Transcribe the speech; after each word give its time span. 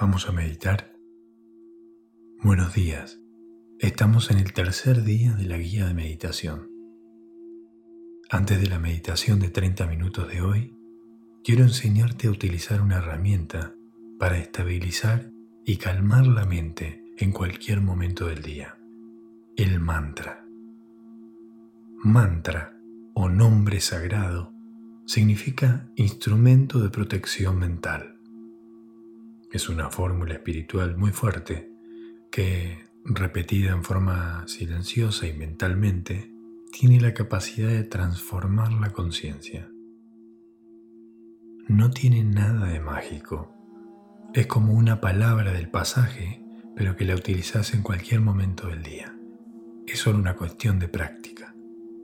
Vamos 0.00 0.30
a 0.30 0.32
meditar. 0.32 0.96
Buenos 2.42 2.72
días. 2.72 3.20
Estamos 3.78 4.30
en 4.30 4.38
el 4.38 4.54
tercer 4.54 5.04
día 5.04 5.34
de 5.34 5.44
la 5.44 5.58
guía 5.58 5.86
de 5.86 5.92
meditación. 5.92 6.70
Antes 8.30 8.62
de 8.62 8.68
la 8.68 8.78
meditación 8.78 9.40
de 9.40 9.50
30 9.50 9.86
minutos 9.88 10.26
de 10.28 10.40
hoy, 10.40 10.74
quiero 11.44 11.64
enseñarte 11.64 12.28
a 12.28 12.30
utilizar 12.30 12.80
una 12.80 12.96
herramienta 12.96 13.74
para 14.18 14.38
estabilizar 14.38 15.32
y 15.66 15.76
calmar 15.76 16.26
la 16.26 16.46
mente 16.46 17.04
en 17.18 17.30
cualquier 17.30 17.82
momento 17.82 18.26
del 18.28 18.40
día. 18.40 18.78
El 19.54 19.80
mantra. 19.80 20.46
Mantra 22.02 22.74
o 23.12 23.28
nombre 23.28 23.82
sagrado 23.82 24.54
significa 25.04 25.90
instrumento 25.94 26.80
de 26.80 26.88
protección 26.88 27.58
mental 27.58 28.19
es 29.50 29.68
una 29.68 29.90
fórmula 29.90 30.34
espiritual 30.34 30.96
muy 30.96 31.10
fuerte 31.10 31.72
que, 32.30 32.84
repetida 33.04 33.72
en 33.72 33.82
forma 33.82 34.46
silenciosa 34.46 35.26
y 35.26 35.32
mentalmente, 35.32 36.32
tiene 36.70 37.00
la 37.00 37.14
capacidad 37.14 37.68
de 37.68 37.82
transformar 37.82 38.72
la 38.72 38.90
conciencia. 38.90 39.68
No 41.66 41.90
tiene 41.90 42.22
nada 42.22 42.66
de 42.66 42.78
mágico. 42.78 43.52
Es 44.34 44.46
como 44.46 44.72
una 44.72 45.00
palabra 45.00 45.52
del 45.52 45.68
pasaje, 45.68 46.44
pero 46.76 46.94
que 46.94 47.04
la 47.04 47.16
utilizas 47.16 47.74
en 47.74 47.82
cualquier 47.82 48.20
momento 48.20 48.68
del 48.68 48.84
día. 48.84 49.16
Es 49.86 49.98
solo 49.98 50.18
una 50.18 50.36
cuestión 50.36 50.78
de 50.78 50.86
práctica. 50.86 51.54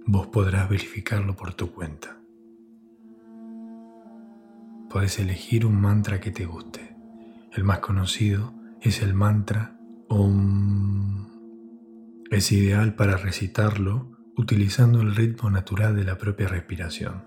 Vos 0.04 0.26
podrás 0.28 0.68
verificarlo 0.68 1.36
por 1.36 1.54
tu 1.54 1.70
cuenta. 1.72 2.20
Podés 4.90 5.20
elegir 5.20 5.64
un 5.64 5.80
mantra 5.80 6.20
que 6.20 6.32
te 6.32 6.44
guste 6.44 6.95
el 7.56 7.64
más 7.64 7.78
conocido 7.78 8.52
es 8.82 9.02
el 9.02 9.14
mantra 9.14 9.78
Om. 10.08 11.26
Es 12.30 12.52
ideal 12.52 12.94
para 12.94 13.16
recitarlo 13.16 14.12
utilizando 14.36 15.00
el 15.00 15.16
ritmo 15.16 15.50
natural 15.50 15.96
de 15.96 16.04
la 16.04 16.18
propia 16.18 16.48
respiración, 16.48 17.24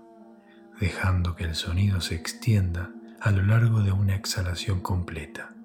dejando 0.80 1.34
que 1.34 1.44
el 1.44 1.56
sonido 1.56 2.00
se 2.00 2.14
extienda 2.14 2.92
a 3.20 3.32
lo 3.32 3.42
largo 3.42 3.82
de 3.82 3.90
una 3.90 4.14
exhalación 4.14 4.80
completa. 4.80 5.56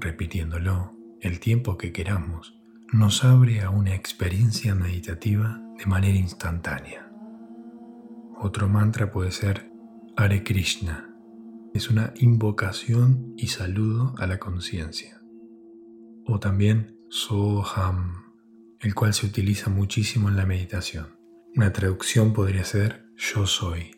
Repitiéndolo 0.00 0.96
el 1.20 1.40
tiempo 1.40 1.76
que 1.76 1.92
queramos 1.92 2.58
nos 2.90 3.22
abre 3.22 3.60
a 3.60 3.70
una 3.70 3.94
experiencia 3.94 4.74
meditativa 4.74 5.60
de 5.76 5.86
manera 5.86 6.16
instantánea. 6.16 7.10
Otro 8.38 8.68
mantra 8.68 9.10
puede 9.10 9.30
ser 9.30 9.70
Hare 10.16 10.42
Krishna 10.42 11.13
es 11.74 11.90
una 11.90 12.14
invocación 12.16 13.34
y 13.36 13.48
saludo 13.48 14.14
a 14.18 14.28
la 14.28 14.38
conciencia. 14.38 15.20
O 16.24 16.38
también 16.38 16.96
Soham, 17.08 18.32
el 18.78 18.94
cual 18.94 19.12
se 19.12 19.26
utiliza 19.26 19.70
muchísimo 19.70 20.28
en 20.28 20.36
la 20.36 20.46
meditación. 20.46 21.18
Una 21.56 21.72
traducción 21.72 22.32
podría 22.32 22.64
ser 22.64 23.04
yo 23.16 23.46
soy. 23.46 23.90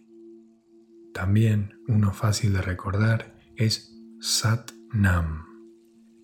También 1.13 1.75
uno 1.87 2.13
fácil 2.13 2.55
de 2.55 2.63
recordar 2.63 3.39
es 3.57 3.95
Sat 4.21 4.73
Nam 4.95 5.45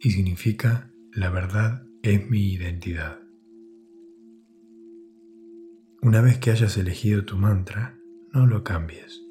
y 0.00 0.10
significa 0.10 0.90
la 1.12 1.28
verdad 1.28 1.84
es 2.02 2.30
mi 2.30 2.50
identidad. 2.50 3.20
Una 6.00 6.22
vez 6.22 6.38
que 6.38 6.50
hayas 6.50 6.78
elegido 6.78 7.26
tu 7.26 7.36
mantra, 7.36 7.98
no 8.32 8.46
lo 8.46 8.64
cambies 8.64 9.21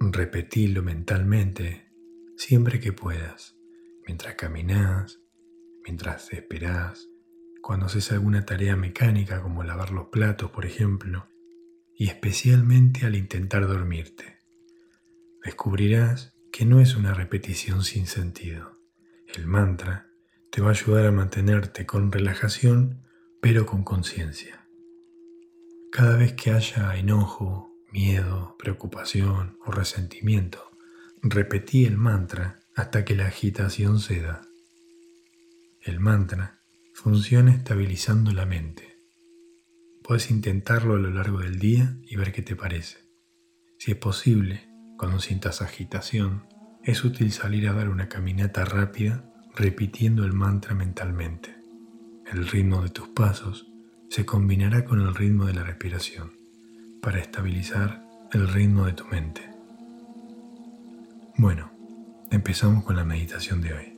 Repetilo 0.00 0.82
mentalmente 0.82 1.88
siempre 2.36 2.78
que 2.78 2.92
puedas, 2.92 3.56
mientras 4.06 4.36
caminas, 4.36 5.20
mientras 5.84 6.32
esperás, 6.32 7.08
cuando 7.60 7.86
haces 7.86 8.12
alguna 8.12 8.46
tarea 8.46 8.76
mecánica 8.76 9.42
como 9.42 9.64
lavar 9.64 9.90
los 9.90 10.06
platos, 10.08 10.52
por 10.52 10.66
ejemplo, 10.66 11.28
y 11.96 12.06
especialmente 12.06 13.06
al 13.06 13.16
intentar 13.16 13.66
dormirte. 13.66 14.38
Descubrirás 15.44 16.32
que 16.52 16.64
no 16.64 16.80
es 16.80 16.94
una 16.94 17.12
repetición 17.12 17.82
sin 17.82 18.06
sentido. 18.06 18.78
El 19.34 19.46
mantra 19.46 20.06
te 20.52 20.62
va 20.62 20.68
a 20.68 20.72
ayudar 20.72 21.06
a 21.06 21.12
mantenerte 21.12 21.86
con 21.86 22.12
relajación, 22.12 23.02
pero 23.42 23.66
con 23.66 23.82
conciencia. 23.82 24.68
Cada 25.90 26.16
vez 26.16 26.34
que 26.34 26.52
haya 26.52 26.96
enojo, 26.96 27.67
miedo, 27.90 28.56
preocupación 28.58 29.58
o 29.64 29.70
resentimiento, 29.70 30.70
repetí 31.22 31.84
el 31.84 31.96
mantra 31.96 32.60
hasta 32.74 33.04
que 33.04 33.16
la 33.16 33.26
agitación 33.26 34.00
ceda. 34.00 34.42
El 35.80 36.00
mantra 36.00 36.60
funciona 36.94 37.52
estabilizando 37.52 38.32
la 38.32 38.46
mente. 38.46 38.98
Puedes 40.02 40.30
intentarlo 40.30 40.94
a 40.94 40.98
lo 40.98 41.10
largo 41.10 41.38
del 41.38 41.58
día 41.58 41.98
y 42.02 42.16
ver 42.16 42.32
qué 42.32 42.42
te 42.42 42.56
parece. 42.56 42.98
Si 43.78 43.92
es 43.92 43.96
posible, 43.96 44.68
cuando 44.96 45.20
sientas 45.20 45.62
agitación, 45.62 46.46
es 46.82 47.04
útil 47.04 47.32
salir 47.32 47.68
a 47.68 47.72
dar 47.72 47.88
una 47.88 48.08
caminata 48.08 48.64
rápida 48.64 49.30
repitiendo 49.54 50.24
el 50.24 50.32
mantra 50.32 50.74
mentalmente. 50.74 51.56
El 52.30 52.46
ritmo 52.48 52.82
de 52.82 52.90
tus 52.90 53.08
pasos 53.08 53.66
se 54.08 54.24
combinará 54.24 54.84
con 54.84 55.00
el 55.00 55.14
ritmo 55.14 55.46
de 55.46 55.54
la 55.54 55.64
respiración 55.64 56.37
para 57.00 57.18
estabilizar 57.18 58.02
el 58.32 58.48
ritmo 58.48 58.86
de 58.86 58.92
tu 58.92 59.04
mente. 59.06 59.42
Bueno, 61.36 61.70
empezamos 62.30 62.84
con 62.84 62.96
la 62.96 63.04
meditación 63.04 63.60
de 63.60 63.72
hoy. 63.72 63.97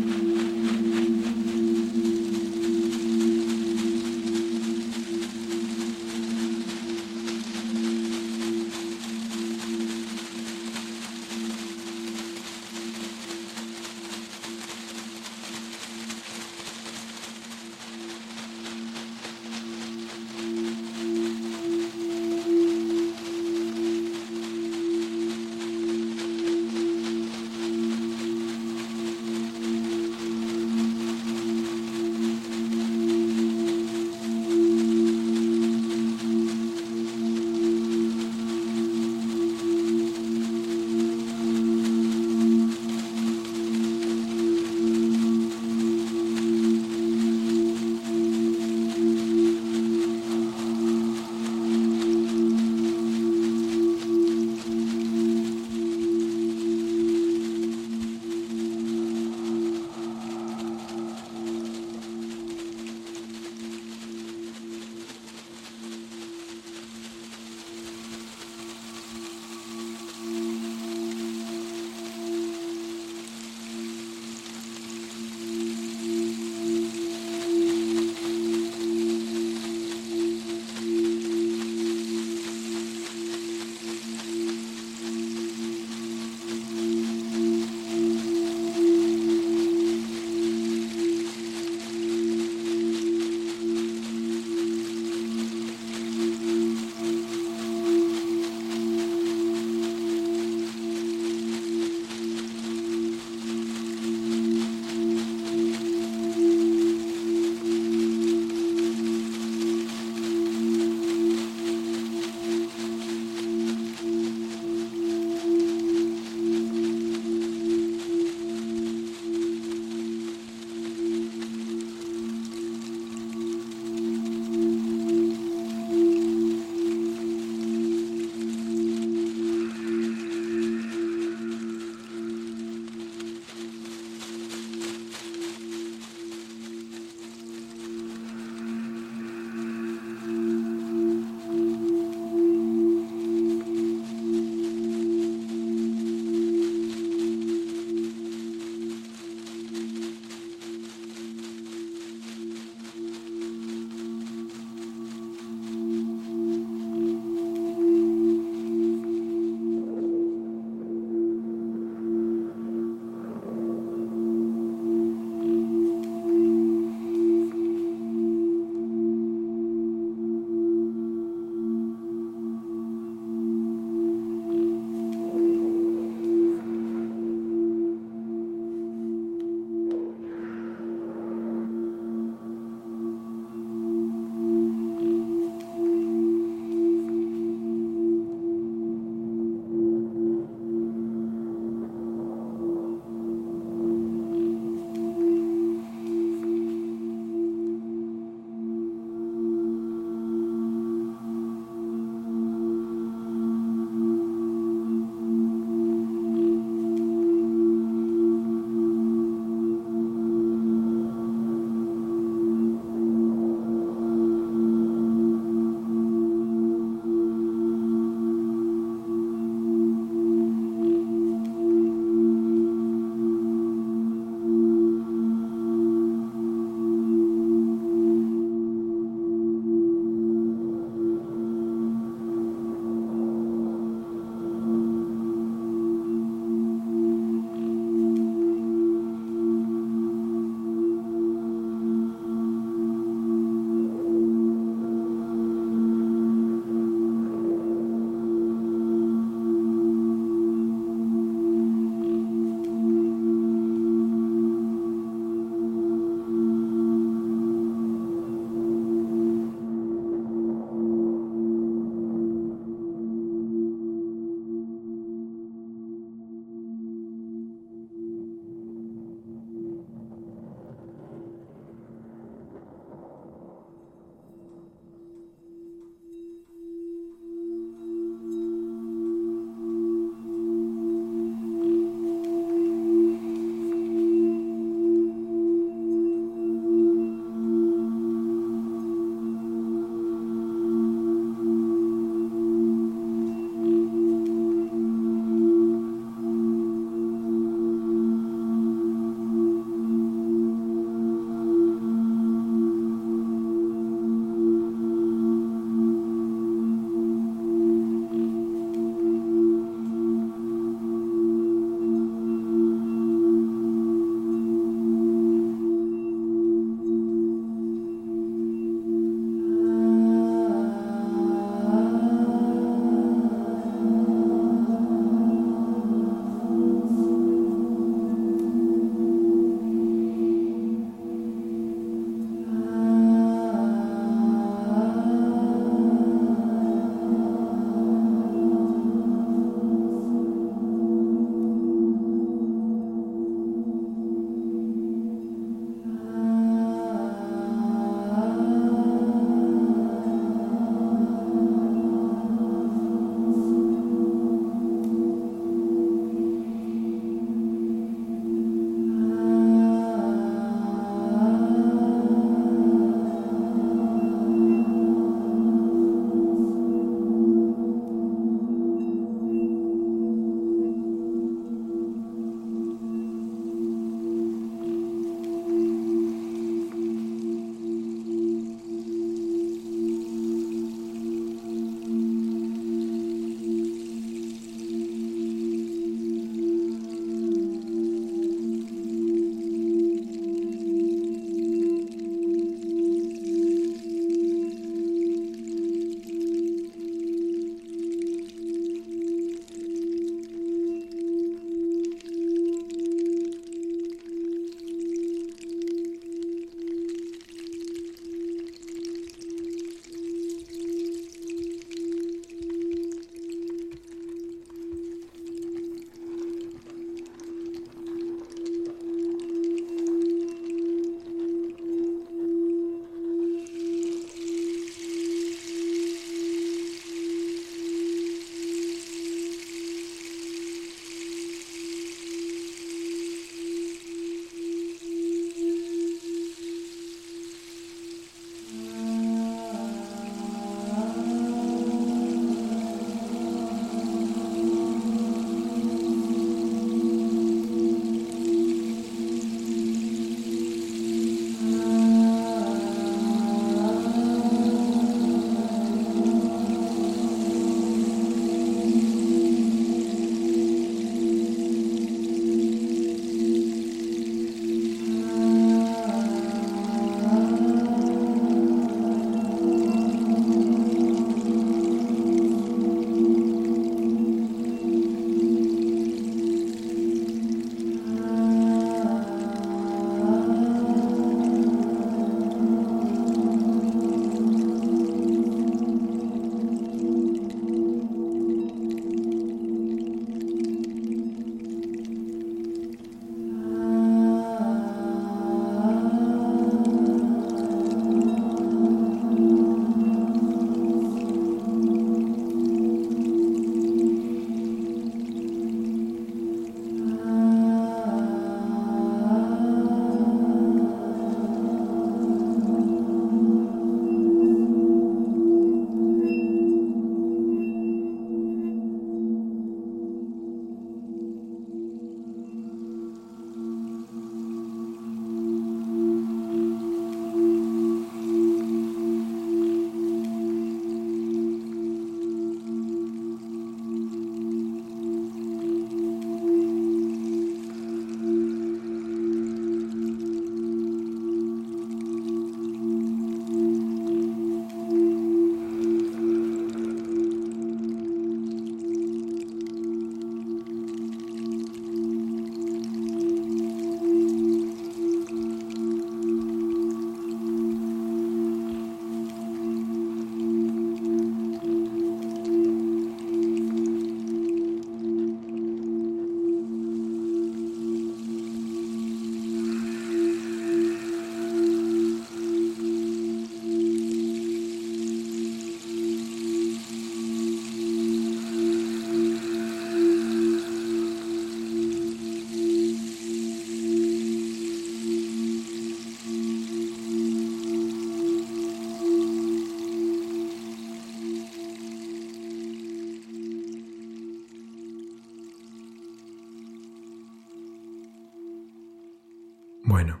Bueno, 599.68 600.00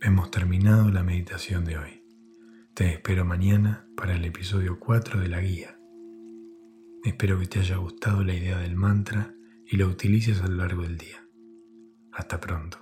hemos 0.00 0.30
terminado 0.30 0.88
la 0.92 1.02
meditación 1.02 1.64
de 1.64 1.76
hoy. 1.76 2.04
Te 2.72 2.92
espero 2.92 3.24
mañana 3.24 3.88
para 3.96 4.14
el 4.14 4.24
episodio 4.24 4.78
4 4.78 5.18
de 5.18 5.26
la 5.26 5.40
guía. 5.40 5.76
Espero 7.02 7.36
que 7.40 7.48
te 7.48 7.58
haya 7.58 7.78
gustado 7.78 8.22
la 8.22 8.32
idea 8.32 8.58
del 8.58 8.76
mantra 8.76 9.34
y 9.66 9.76
lo 9.76 9.88
utilices 9.88 10.40
a 10.40 10.46
lo 10.46 10.54
largo 10.54 10.82
del 10.82 10.98
día. 10.98 11.26
Hasta 12.12 12.38
pronto. 12.38 12.81